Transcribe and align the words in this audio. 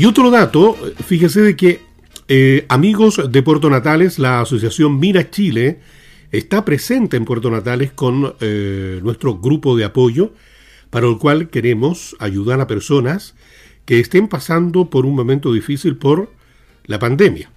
Y 0.00 0.06
otro 0.06 0.30
dato, 0.30 0.76
fíjese 1.04 1.40
de 1.40 1.56
que 1.56 1.80
eh, 2.28 2.66
amigos 2.68 3.20
de 3.32 3.42
Puerto 3.42 3.68
Natales, 3.68 4.20
la 4.20 4.42
asociación 4.42 5.00
Mira 5.00 5.28
Chile 5.28 5.80
está 6.30 6.64
presente 6.64 7.16
en 7.16 7.24
Puerto 7.24 7.50
Natales 7.50 7.90
con 7.90 8.36
eh, 8.38 9.00
nuestro 9.02 9.38
grupo 9.38 9.76
de 9.76 9.84
apoyo, 9.84 10.34
para 10.90 11.08
el 11.08 11.18
cual 11.18 11.50
queremos 11.50 12.14
ayudar 12.20 12.60
a 12.60 12.68
personas 12.68 13.34
que 13.86 13.98
estén 13.98 14.28
pasando 14.28 14.88
por 14.88 15.04
un 15.04 15.16
momento 15.16 15.52
difícil 15.52 15.96
por 15.96 16.30
la 16.84 17.00
pandemia. 17.00 17.50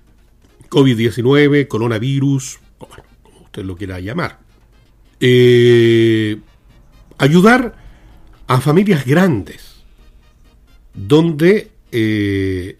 COVID-19, 0.69 1.67
coronavirus, 1.67 2.59
como 3.21 3.41
usted 3.41 3.63
lo 3.63 3.75
quiera 3.75 3.99
llamar. 3.99 4.39
Eh, 5.19 6.39
ayudar 7.19 7.75
a 8.47 8.59
familias 8.61 9.05
grandes, 9.05 9.83
donde 10.95 11.70
eh, 11.91 12.77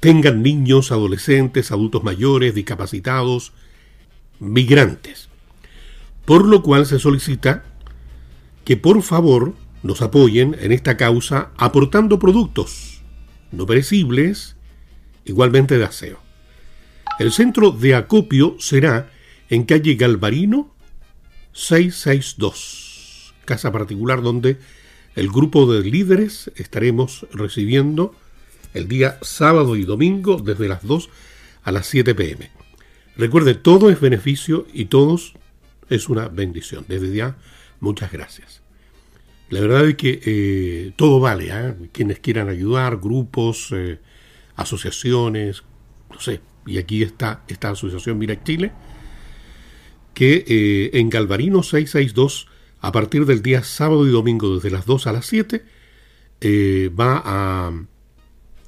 tengan 0.00 0.42
niños, 0.42 0.92
adolescentes, 0.92 1.72
adultos 1.72 2.04
mayores, 2.04 2.54
discapacitados, 2.54 3.52
migrantes. 4.38 5.28
Por 6.24 6.46
lo 6.46 6.62
cual 6.62 6.86
se 6.86 6.98
solicita 6.98 7.64
que 8.64 8.76
por 8.76 9.02
favor 9.02 9.54
nos 9.82 10.02
apoyen 10.02 10.56
en 10.60 10.72
esta 10.72 10.96
causa 10.96 11.50
aportando 11.56 12.18
productos 12.18 12.98
no 13.50 13.66
perecibles, 13.66 14.56
igualmente 15.24 15.78
de 15.78 15.84
aseo. 15.84 16.20
El 17.18 17.32
centro 17.32 17.70
de 17.70 17.94
acopio 17.94 18.56
será 18.58 19.10
en 19.48 19.64
calle 19.64 19.94
Galvarino 19.94 20.74
662, 21.52 23.34
casa 23.44 23.72
particular 23.72 24.22
donde 24.22 24.58
el 25.18 25.30
grupo 25.30 25.70
de 25.72 25.82
líderes 25.82 26.48
estaremos 26.54 27.26
recibiendo 27.32 28.14
el 28.72 28.86
día 28.86 29.18
sábado 29.20 29.74
y 29.74 29.84
domingo 29.84 30.36
desde 30.36 30.68
las 30.68 30.86
2 30.86 31.10
a 31.64 31.72
las 31.72 31.88
7 31.88 32.14
pm. 32.14 32.52
Recuerde, 33.16 33.54
todo 33.54 33.90
es 33.90 34.00
beneficio 34.00 34.68
y 34.72 34.84
todos 34.84 35.34
es 35.88 36.08
una 36.08 36.28
bendición. 36.28 36.84
Desde 36.86 37.12
ya, 37.12 37.36
muchas 37.80 38.12
gracias. 38.12 38.62
La 39.50 39.60
verdad 39.60 39.88
es 39.88 39.96
que 39.96 40.20
eh, 40.24 40.92
todo 40.94 41.18
vale, 41.18 41.48
¿eh? 41.50 41.74
quienes 41.90 42.20
quieran 42.20 42.48
ayudar, 42.48 42.98
grupos, 42.98 43.70
eh, 43.72 43.98
asociaciones, 44.54 45.64
no 46.10 46.20
sé, 46.20 46.40
y 46.64 46.78
aquí 46.78 47.02
está 47.02 47.42
esta 47.48 47.70
asociación 47.70 48.18
Mira 48.18 48.44
Chile, 48.44 48.70
que 50.14 50.90
en 50.92 51.10
Galvarino 51.10 51.64
662 51.64 52.46
a 52.80 52.92
partir 52.92 53.26
del 53.26 53.42
día 53.42 53.62
sábado 53.62 54.06
y 54.06 54.10
domingo 54.10 54.54
desde 54.54 54.70
las 54.70 54.86
2 54.86 55.06
a 55.06 55.12
las 55.12 55.26
7 55.26 55.64
eh, 56.40 56.90
va 56.98 57.22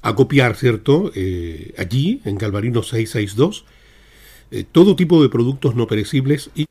a, 0.01 0.13
copiar, 0.15 0.55
¿cierto? 0.55 1.11
Eh, 1.15 1.73
allí, 1.77 2.21
en 2.25 2.37
Galvarino 2.37 2.83
662, 2.83 3.65
eh, 4.51 4.65
todo 4.69 4.95
tipo 4.95 5.21
de 5.21 5.29
productos 5.29 5.75
no 5.75 5.87
perecibles 5.87 6.49
y 6.55 6.65